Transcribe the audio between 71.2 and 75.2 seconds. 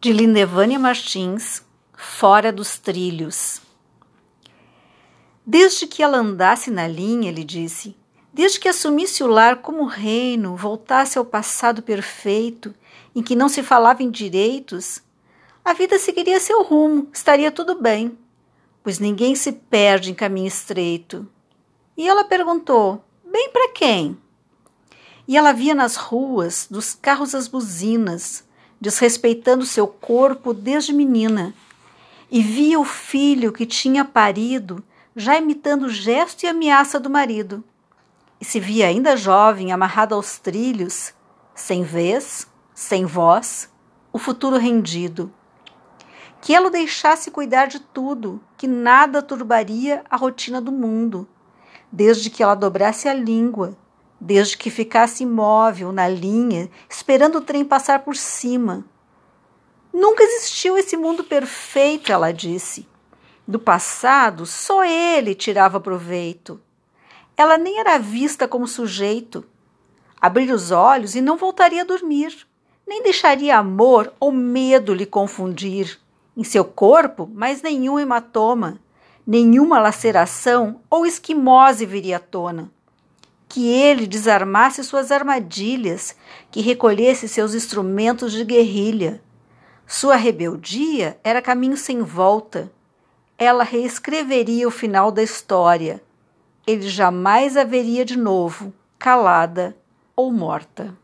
não voltaria a dormir, nem deixaria amor ou medo lhe